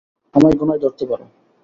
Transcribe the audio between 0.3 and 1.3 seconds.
আমায় গোনায় ধরতে পার।